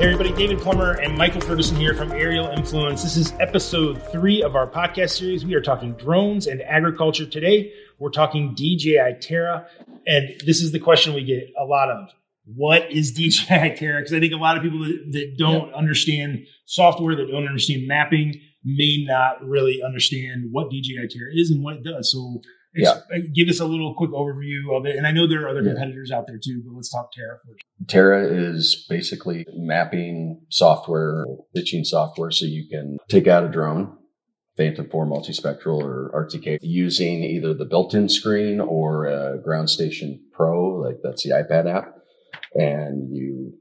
Hey 0.00 0.06
everybody, 0.06 0.32
David 0.32 0.60
Plummer 0.60 0.92
and 0.92 1.14
Michael 1.14 1.42
Ferguson 1.42 1.76
here 1.76 1.92
from 1.92 2.10
Aerial 2.12 2.46
Influence. 2.46 3.02
This 3.02 3.18
is 3.18 3.34
episode 3.38 4.02
three 4.10 4.42
of 4.42 4.56
our 4.56 4.66
podcast 4.66 5.10
series. 5.10 5.44
We 5.44 5.52
are 5.52 5.60
talking 5.60 5.92
drones 5.92 6.46
and 6.46 6.62
agriculture 6.62 7.26
today. 7.26 7.70
We're 7.98 8.08
talking 8.08 8.54
DJI 8.54 9.18
Terra, 9.20 9.66
and 10.06 10.40
this 10.46 10.62
is 10.62 10.72
the 10.72 10.78
question 10.78 11.12
we 11.12 11.24
get 11.24 11.52
a 11.60 11.66
lot 11.66 11.90
of. 11.90 12.08
What 12.46 12.90
is 12.90 13.12
DJI 13.14 13.76
Terra? 13.76 14.00
Because 14.00 14.14
I 14.14 14.20
think 14.20 14.32
a 14.32 14.38
lot 14.38 14.56
of 14.56 14.62
people 14.62 14.78
that, 14.78 15.04
that 15.12 15.34
don't 15.36 15.68
yeah. 15.68 15.74
understand 15.74 16.46
software, 16.64 17.14
that 17.16 17.30
don't 17.30 17.46
understand 17.46 17.86
mapping, 17.86 18.40
may 18.64 19.04
not 19.06 19.46
really 19.46 19.82
understand 19.84 20.48
what 20.50 20.70
DJI 20.70 21.08
Terra 21.10 21.30
is 21.34 21.50
and 21.50 21.62
what 21.62 21.76
it 21.76 21.84
does. 21.84 22.10
So 22.10 22.40
yeah. 22.74 22.90
Uh, 22.90 23.18
give 23.34 23.48
us 23.48 23.60
a 23.60 23.64
little 23.64 23.94
quick 23.94 24.10
overview 24.10 24.76
of 24.76 24.86
it. 24.86 24.96
And 24.96 25.06
I 25.06 25.12
know 25.12 25.26
there 25.26 25.44
are 25.44 25.48
other 25.48 25.62
competitors 25.62 26.08
yeah. 26.10 26.18
out 26.18 26.26
there 26.26 26.38
too, 26.42 26.62
but 26.64 26.74
let's 26.74 26.90
talk 26.90 27.10
Terra 27.12 27.38
first. 27.46 27.64
Terra 27.88 28.26
is 28.26 28.86
basically 28.88 29.46
mapping 29.54 30.42
software, 30.50 31.24
stitching 31.50 31.84
software 31.84 32.30
so 32.30 32.44
you 32.44 32.68
can 32.68 32.98
take 33.08 33.26
out 33.26 33.44
a 33.44 33.48
drone, 33.48 33.96
Phantom 34.56 34.88
4 34.88 35.06
multispectral 35.06 35.82
or 35.82 36.10
RTK 36.14 36.58
using 36.62 37.24
either 37.24 37.54
the 37.54 37.64
built-in 37.64 38.08
screen 38.08 38.60
or 38.60 39.06
a 39.06 39.38
Ground 39.38 39.70
Station 39.70 40.20
Pro, 40.32 40.76
like 40.76 40.96
that's 41.02 41.24
the 41.24 41.30
iPad 41.30 41.72
app. 41.72 41.94
And 42.54 43.14
you 43.14 43.54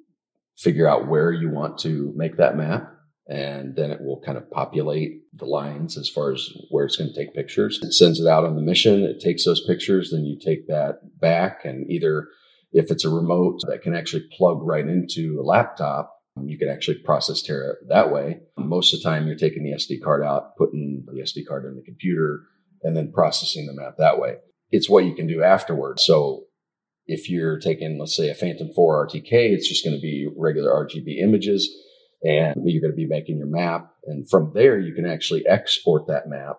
figure 0.57 0.87
out 0.87 1.07
where 1.07 1.31
you 1.31 1.49
want 1.49 1.79
to 1.79 2.11
make 2.15 2.37
that 2.37 2.57
map 2.57 2.93
and 3.29 3.75
then 3.75 3.91
it 3.91 4.01
will 4.01 4.19
kind 4.25 4.39
of 4.39 4.49
populate 4.49 5.21
the 5.33 5.45
lines 5.45 5.97
as 5.97 6.09
far 6.09 6.33
as 6.33 6.49
where 6.71 6.83
it's 6.83 6.97
going 6.97 7.13
to 7.13 7.15
take 7.15 7.35
pictures. 7.35 7.79
It 7.83 7.93
sends 7.93 8.19
it 8.19 8.27
out 8.27 8.43
on 8.43 8.55
the 8.55 8.61
mission. 8.61 9.03
It 9.03 9.19
takes 9.19 9.45
those 9.45 9.65
pictures. 9.65 10.09
Then 10.09 10.25
you 10.25 10.37
take 10.37 10.67
that 10.67 11.19
back 11.19 11.63
and 11.63 11.89
either 11.91 12.27
if 12.71 12.89
it's 12.89 13.05
a 13.05 13.09
remote 13.09 13.61
that 13.67 13.83
can 13.83 13.95
actually 13.95 14.27
plug 14.35 14.61
right 14.63 14.87
into 14.87 15.39
a 15.39 15.45
laptop, 15.45 16.15
you 16.43 16.57
can 16.57 16.69
actually 16.69 16.97
process 16.99 17.41
Terra 17.43 17.75
that 17.87 18.11
way. 18.11 18.39
Most 18.57 18.93
of 18.93 18.99
the 18.99 19.03
time 19.07 19.27
you're 19.27 19.35
taking 19.35 19.63
the 19.63 19.73
SD 19.73 20.01
card 20.03 20.23
out, 20.23 20.55
putting 20.57 21.05
the 21.05 21.21
SD 21.21 21.45
card 21.47 21.65
in 21.65 21.75
the 21.75 21.83
computer 21.83 22.41
and 22.81 22.97
then 22.97 23.11
processing 23.11 23.67
the 23.67 23.73
map 23.73 23.95
that 23.97 24.19
way. 24.19 24.37
It's 24.71 24.89
what 24.89 25.05
you 25.05 25.13
can 25.13 25.27
do 25.27 25.43
afterwards. 25.43 26.03
So 26.03 26.45
if 27.05 27.29
you're 27.29 27.59
taking, 27.59 27.99
let's 27.99 28.15
say 28.15 28.29
a 28.29 28.35
Phantom 28.35 28.69
4 28.73 29.07
RTK, 29.07 29.31
it's 29.31 29.67
just 29.67 29.83
going 29.83 29.95
to 29.95 30.01
be 30.01 30.29
regular 30.35 30.71
RGB 30.71 31.19
images 31.21 31.69
and 32.23 32.55
you're 32.65 32.81
going 32.81 32.91
to 32.91 32.97
be 32.97 33.07
making 33.07 33.37
your 33.37 33.47
map. 33.47 33.91
And 34.05 34.29
from 34.29 34.51
there, 34.53 34.79
you 34.79 34.93
can 34.93 35.05
actually 35.05 35.47
export 35.47 36.07
that 36.07 36.27
map 36.27 36.57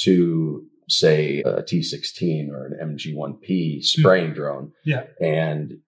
to 0.00 0.64
say 0.88 1.40
a 1.40 1.62
T16 1.62 2.50
or 2.50 2.66
an 2.66 2.96
MG1P 2.96 3.82
spraying 3.84 4.32
mm. 4.32 4.34
drone. 4.34 4.72
Yeah. 4.84 5.04
And 5.20 5.78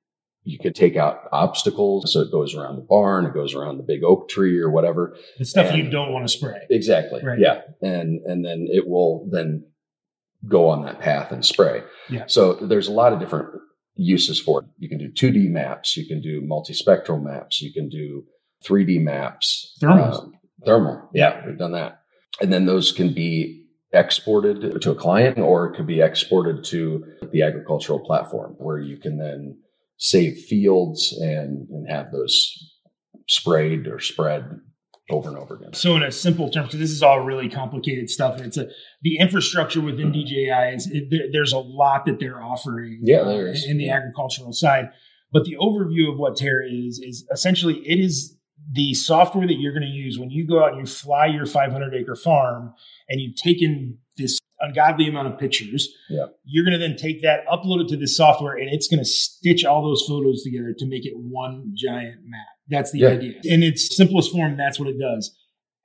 you 0.42 0.58
could 0.58 0.74
take 0.74 0.96
out 0.96 1.28
obstacles. 1.32 2.12
So 2.12 2.20
it 2.20 2.30
goes 2.30 2.54
around 2.54 2.76
the 2.76 2.82
barn, 2.82 3.26
it 3.26 3.34
goes 3.34 3.54
around 3.54 3.78
the 3.78 3.82
big 3.82 4.04
oak 4.04 4.28
tree 4.28 4.58
or 4.58 4.70
whatever. 4.70 5.16
The 5.38 5.44
stuff 5.44 5.66
and 5.66 5.78
you 5.78 5.90
don't 5.90 6.12
want 6.12 6.26
to 6.26 6.32
spray. 6.32 6.60
Exactly. 6.70 7.22
Right. 7.22 7.38
Yeah. 7.38 7.62
And, 7.82 8.20
and 8.24 8.44
then 8.44 8.68
it 8.70 8.86
will 8.86 9.28
then 9.30 9.64
go 10.46 10.68
on 10.68 10.84
that 10.84 11.00
path 11.00 11.32
and 11.32 11.44
spray. 11.44 11.82
Yeah. 12.08 12.24
So 12.28 12.54
there's 12.54 12.88
a 12.88 12.92
lot 12.92 13.12
of 13.12 13.18
different 13.18 13.48
uses 13.96 14.40
for 14.40 14.60
it. 14.60 14.66
You 14.78 14.88
can 14.88 14.98
do 14.98 15.10
2D 15.10 15.50
maps. 15.50 15.96
You 15.96 16.06
can 16.06 16.20
do 16.20 16.40
multispectral 16.42 17.22
maps. 17.22 17.60
You 17.60 17.72
can 17.72 17.88
do 17.88 18.24
3D 18.64 19.00
maps. 19.00 19.76
Thermal. 19.80 20.14
Um, 20.14 20.32
thermal. 20.64 21.08
Yeah, 21.12 21.44
we've 21.46 21.58
done 21.58 21.72
that. 21.72 22.00
And 22.40 22.52
then 22.52 22.66
those 22.66 22.92
can 22.92 23.14
be 23.14 23.64
exported 23.92 24.80
to 24.80 24.90
a 24.90 24.94
client 24.94 25.38
or 25.38 25.66
it 25.66 25.76
could 25.76 25.86
be 25.86 26.00
exported 26.00 26.64
to 26.64 27.04
the 27.32 27.42
agricultural 27.42 28.00
platform 28.00 28.54
where 28.58 28.78
you 28.78 28.98
can 28.98 29.18
then 29.18 29.58
save 29.96 30.36
fields 30.36 31.16
and, 31.18 31.68
and 31.70 31.88
have 31.88 32.12
those 32.12 32.52
sprayed 33.28 33.86
or 33.86 33.98
spread 33.98 34.60
over 35.10 35.28
and 35.28 35.38
over 35.38 35.54
again. 35.56 35.72
So, 35.72 35.94
in 35.96 36.02
a 36.02 36.10
simple 36.10 36.50
term, 36.50 36.64
because 36.64 36.80
this 36.80 36.90
is 36.90 37.02
all 37.02 37.20
really 37.20 37.48
complicated 37.48 38.10
stuff, 38.10 38.36
and 38.36 38.46
it's 38.46 38.56
a 38.56 38.68
the 39.02 39.18
infrastructure 39.18 39.80
within 39.80 40.12
DJI 40.12 40.74
is 40.74 40.88
it, 40.90 41.30
there's 41.32 41.52
a 41.52 41.58
lot 41.58 42.06
that 42.06 42.18
they're 42.18 42.42
offering. 42.42 43.00
Yeah, 43.02 43.22
there 43.22 43.46
in 43.46 43.78
the 43.78 43.90
agricultural 43.90 44.52
side. 44.52 44.90
But 45.32 45.44
the 45.44 45.56
overview 45.60 46.12
of 46.12 46.18
what 46.18 46.36
Terra 46.36 46.66
is 46.66 46.98
is 46.98 47.26
essentially 47.32 47.74
it 47.86 48.00
is 48.00 48.35
the 48.70 48.94
software 48.94 49.46
that 49.46 49.58
you're 49.58 49.72
going 49.72 49.82
to 49.82 49.88
use 49.88 50.18
when 50.18 50.30
you 50.30 50.46
go 50.46 50.62
out 50.62 50.72
and 50.72 50.80
you 50.80 50.86
fly 50.86 51.26
your 51.26 51.46
500 51.46 51.94
acre 51.94 52.16
farm 52.16 52.74
and 53.08 53.20
you've 53.20 53.36
taken 53.36 53.98
this 54.16 54.38
ungodly 54.60 55.08
amount 55.08 55.28
of 55.28 55.38
pictures, 55.38 55.88
yeah. 56.08 56.26
you're 56.44 56.64
going 56.64 56.78
to 56.78 56.78
then 56.78 56.96
take 56.96 57.22
that, 57.22 57.46
upload 57.46 57.84
it 57.84 57.88
to 57.88 57.96
this 57.96 58.16
software, 58.16 58.54
and 58.54 58.68
it's 58.70 58.88
going 58.88 58.98
to 58.98 59.04
stitch 59.04 59.64
all 59.64 59.82
those 59.82 60.04
photos 60.08 60.42
together 60.42 60.74
to 60.76 60.86
make 60.86 61.04
it 61.06 61.12
one 61.14 61.72
giant 61.76 62.20
map. 62.24 62.46
That's 62.68 62.90
the 62.90 63.00
yeah. 63.00 63.08
idea. 63.08 63.34
In 63.44 63.62
its 63.62 63.96
simplest 63.96 64.32
form, 64.32 64.56
that's 64.56 64.80
what 64.80 64.88
it 64.88 64.98
does 64.98 65.36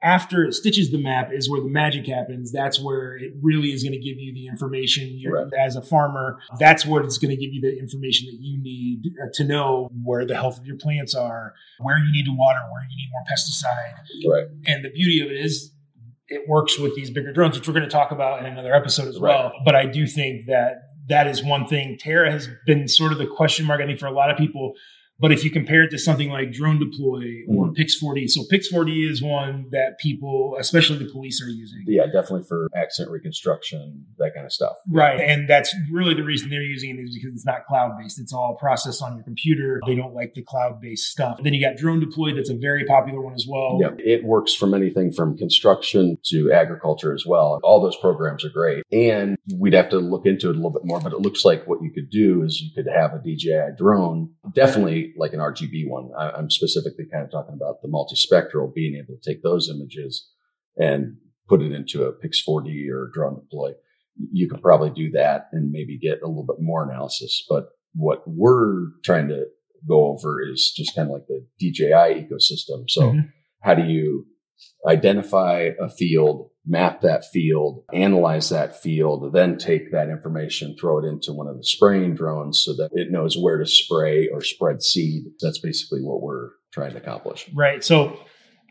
after 0.04 0.44
it 0.44 0.54
stitches 0.54 0.92
the 0.92 0.98
map 0.98 1.32
is 1.32 1.50
where 1.50 1.62
the 1.62 1.70
magic 1.70 2.08
happens. 2.08 2.52
That's 2.52 2.80
where 2.80 3.16
it 3.18 3.34
really 3.42 3.70
is 3.70 3.84
going 3.84 3.94
to 3.94 4.00
give 4.00 4.18
you 4.18 4.34
the 4.34 4.48
information 4.48 5.22
right. 5.30 5.48
as 5.60 5.76
a 5.76 5.82
farmer. 5.82 6.40
That's 6.60 6.86
what 6.86 7.06
it's 7.06 7.18
going 7.18 7.30
to 7.30 7.36
give 7.36 7.54
you 7.54 7.62
the 7.62 7.78
information 7.78 8.28
that 8.32 8.38
you 8.40 8.62
need 8.62 9.04
uh, 9.22 9.28
to 9.34 9.44
know 9.44 9.90
where 10.04 10.26
the 10.26 10.36
health 10.36 10.58
of 10.58 10.66
your 10.66 10.78
plants 10.78 11.14
are, 11.14 11.54
where 11.80 12.00
you 12.00 12.12
need 12.12 12.26
to 12.26 12.36
water, 12.36 12.60
where 12.72 12.84
you 12.84 12.98
need 12.98 13.10
more 13.12 13.24
pesticide. 13.32 14.32
Right. 14.32 14.48
And 14.66 14.84
the 14.84 14.90
beauty 14.90 15.22
of 15.22 15.30
it 15.30 15.46
is 15.46 15.72
it 16.28 16.48
works 16.48 16.80
with 16.80 16.96
these 16.96 17.12
bigger 17.12 17.32
drones, 17.32 17.58
which 17.58 17.68
we're 17.68 17.74
going 17.74 17.88
to 17.88 17.90
talk 17.90 18.12
about 18.12 18.40
in 18.40 18.46
another 18.46 18.74
episode 18.74 19.08
as 19.08 19.20
well. 19.20 19.52
But 19.66 19.76
I 19.76 19.86
do 19.86 20.08
think 20.08 20.48
that 20.48 20.84
that 21.10 21.28
is 21.28 21.44
one 21.44 21.68
thing. 21.68 21.98
Terra 22.00 22.32
has 22.32 22.48
been 22.66 22.88
sort 22.88 23.12
of 23.12 23.18
the 23.18 23.28
question 23.28 23.66
mark, 23.66 23.82
I 23.82 23.86
think, 23.86 24.00
for 24.00 24.08
a 24.08 24.14
lot 24.14 24.32
of 24.32 24.38
people 24.38 24.74
but 25.22 25.32
if 25.32 25.44
you 25.44 25.52
compare 25.52 25.84
it 25.84 25.92
to 25.92 26.00
something 26.00 26.30
like 26.30 26.52
Drone 26.52 26.80
Deploy 26.80 27.44
or 27.48 27.68
mm-hmm. 27.68 27.80
Pix4D, 27.80 28.30
so 28.30 28.42
Pix4D 28.52 29.10
is 29.10 29.22
one 29.22 29.68
that 29.72 30.00
people, 30.00 30.56
especially 30.60 30.98
the 30.98 31.10
police, 31.12 31.42
are 31.42 31.50
using. 31.50 31.84
Yeah, 31.86 32.06
definitely 32.08 32.44
for 32.48 32.68
accident 32.76 33.12
reconstruction, 33.12 34.06
that 34.18 34.34
kind 34.34 34.46
of 34.48 34.52
stuff. 34.52 34.74
Right. 34.90 35.20
And 35.20 35.48
that's 35.48 35.74
really 35.92 36.16
the 36.16 36.24
reason 36.24 36.50
they're 36.50 36.64
using 36.64 36.98
it 36.98 37.02
is 37.02 37.16
because 37.16 37.36
it's 37.36 37.46
not 37.46 37.66
cloud 37.68 37.92
based. 38.00 38.20
It's 38.20 38.34
all 38.34 38.58
processed 38.60 39.04
on 39.04 39.16
your 39.16 39.24
computer. 39.24 39.80
They 39.86 39.96
don't 39.96 40.16
like 40.16 40.34
the 40.34 40.42
cloud 40.42 40.82
based 40.82 41.12
stuff. 41.12 41.38
And 41.38 41.46
Then 41.46 41.54
you 41.54 41.62
got 41.62 41.78
Drone 41.78 42.00
Deploy, 42.00 42.34
that's 42.34 42.50
a 42.50 42.58
very 42.58 42.86
popular 42.86 43.22
one 43.22 43.34
as 43.34 43.46
well. 43.48 43.78
Yeah, 43.80 43.92
it 44.00 44.24
works 44.24 44.56
from 44.56 44.74
anything 44.74 45.12
from 45.12 45.38
construction 45.38 46.18
to 46.26 46.52
agriculture 46.52 47.14
as 47.14 47.26
well. 47.28 47.60
All 47.64 47.80
those 47.80 47.98
programs 47.98 48.44
are 48.44 48.50
great. 48.50 48.84
And 48.92 49.38
we'd 49.56 49.74
have 49.74 49.90
to 49.90 50.00
look 50.00 50.26
into 50.26 50.50
it 50.50 50.54
a 50.54 50.56
little 50.56 50.72
bit 50.72 50.86
more, 50.86 51.00
but 51.00 51.14
it 51.14 51.20
looks 51.20 51.46
like 51.46 51.68
what 51.68 51.84
you 51.84 51.92
could 51.92 52.10
do 52.10 52.42
is 52.42 52.60
you 52.60 52.72
could 52.74 52.92
have 52.92 53.14
a 53.14 53.20
DJI 53.20 53.78
drone, 53.78 54.32
definitely 54.54 55.11
like 55.18 55.34
an 55.34 55.40
RGB 55.40 55.88
one. 55.88 56.10
I, 56.18 56.38
am 56.38 56.50
specifically 56.50 57.06
kind 57.12 57.24
of 57.24 57.32
talking 57.32 57.56
about 57.56 57.82
the 57.82 57.88
multispectral, 57.88 58.74
being 58.74 58.96
able 58.96 59.18
to 59.20 59.30
take 59.30 59.44
those 59.44 59.70
images 59.70 60.30
and 60.78 61.18
put 61.48 61.62
it 61.62 61.72
into 61.72 62.04
a 62.04 62.14
Pix4D 62.14 62.90
or 62.90 63.12
drone 63.14 63.36
deploy. 63.36 63.72
You 64.32 64.50
could 64.50 64.62
probably 64.62 64.90
do 64.90 65.12
that 65.12 65.48
and 65.52 65.72
maybe 65.72 65.98
get 65.98 66.22
a 66.22 66.28
little 66.28 66.46
bit 66.46 66.58
more 66.60 66.90
analysis. 66.90 67.46
But 67.50 67.70
what 67.94 68.24
we're 68.26 68.88
trying 69.04 69.28
to 69.30 69.46
go 69.88 70.08
over 70.08 70.42
is 70.42 70.72
just 70.76 70.96
kind 70.96 71.10
of 71.10 71.14
like 71.14 71.28
the 71.28 71.46
DJI 71.60 72.28
ecosystem. 72.28 72.90
So 72.90 73.02
mm-hmm. 73.02 73.20
how 73.62 73.74
do 73.74 73.84
you 73.84 74.26
identify 74.88 75.70
a 75.80 75.90
field, 75.90 76.50
map 76.66 77.02
that 77.02 77.26
field, 77.26 77.84
analyze 77.94 78.50
that 78.50 78.82
field, 78.82 79.34
then 79.34 79.58
take 79.58 79.92
that 79.92 80.10
information, 80.10 80.76
throw 80.80 81.00
it 81.00 81.06
into 81.06 81.34
one 81.34 81.48
of 81.48 81.58
the 81.58 81.64
spraying 81.64 82.16
drones 82.16 82.62
so 82.64 82.74
that 82.74 82.90
it 82.94 83.12
knows 83.12 83.38
where 83.38 83.58
to 83.58 83.66
spray 83.66 84.28
or 84.28 84.42
spread 84.42 84.82
seed. 84.82 85.24
That's 85.42 85.60
basically 85.60 86.02
what 86.02 86.22
we're 86.22 86.50
trying 86.72 86.92
to 86.92 86.98
accomplish. 86.98 87.50
Right. 87.54 87.84
So 87.84 88.18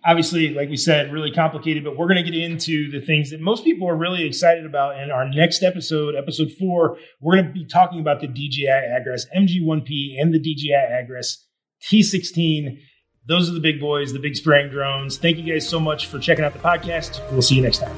obviously, 0.05 0.51
like 0.51 0.69
we 0.69 0.77
said, 0.77 1.13
really 1.13 1.31
complicated, 1.31 1.85
but 1.85 1.97
we're 1.97 2.09
going 2.09 2.25
to 2.25 2.31
get 2.31 2.41
into 2.41 2.91
the 2.91 3.05
things 3.05 3.31
that 3.31 3.41
most 3.41 3.65
people 3.65 3.89
are 3.89 3.97
really 3.97 4.25
excited 4.25 4.65
about. 4.65 5.01
In 5.01 5.11
our 5.11 5.29
next 5.29 5.63
episode, 5.63 6.15
episode 6.17 6.51
four, 6.59 6.97
we're 7.21 7.35
going 7.35 7.47
to 7.47 7.53
be 7.53 7.67
talking 7.67 8.01
about 8.01 8.21
the 8.21 8.27
DJI 8.27 8.67
Agras 8.67 9.23
MG1P 9.37 10.21
and 10.21 10.33
the 10.33 10.39
DJI 10.39 10.73
Agras 10.73 11.37
T16 11.83 12.79
those 13.27 13.51
are 13.51 13.53
the 13.53 13.61
big 13.61 13.81
boys, 13.81 14.13
the 14.13 14.19
big 14.19 14.37
spraying 14.37 14.71
drones. 14.71 15.19
Thank 15.19 15.39
you 15.39 15.53
guys 15.53 15.69
so 15.69 15.79
much 15.79 16.07
for 16.07 16.19
checking 16.19 16.45
out 16.45 16.53
the 16.53 16.59
podcast. 16.59 17.21
We'll 17.33 17.43
see 17.43 17.57
you 17.57 17.63
next 17.63 17.79
time. 17.79 17.97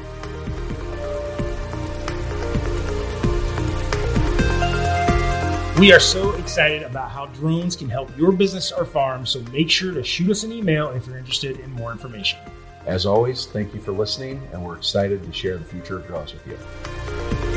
We 5.78 5.92
are 5.92 6.00
so 6.00 6.34
excited 6.34 6.82
about 6.82 7.10
how 7.10 7.26
drones 7.26 7.74
can 7.74 7.88
help 7.88 8.16
your 8.16 8.30
business 8.30 8.70
or 8.70 8.84
farm, 8.84 9.26
so 9.26 9.40
make 9.52 9.68
sure 9.68 9.92
to 9.92 10.04
shoot 10.04 10.30
us 10.30 10.44
an 10.44 10.52
email 10.52 10.90
if 10.90 11.06
you're 11.06 11.18
interested 11.18 11.58
in 11.58 11.72
more 11.72 11.90
information. 11.90 12.38
As 12.86 13.06
always, 13.06 13.46
thank 13.46 13.74
you 13.74 13.80
for 13.80 13.92
listening, 13.92 14.46
and 14.52 14.64
we're 14.64 14.76
excited 14.76 15.24
to 15.24 15.32
share 15.32 15.56
the 15.56 15.64
future 15.64 15.96
of 15.96 16.06
drones 16.06 16.34
with 16.34 16.46
you. 16.46 17.51